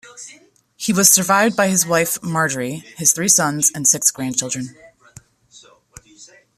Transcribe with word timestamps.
He 0.77 0.91
was 0.93 1.11
survived 1.11 1.55
by 1.55 1.67
his 1.67 1.85
wife, 1.85 2.23
Marjorie, 2.23 2.77
his 2.97 3.11
three 3.13 3.27
sons 3.27 3.71
and 3.75 3.87
six 3.87 4.09
grandchildren. 4.09 4.75